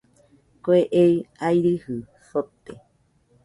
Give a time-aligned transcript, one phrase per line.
[0.63, 1.13] Kue ei
[1.45, 1.95] airɨjɨ
[2.27, 2.73] sote.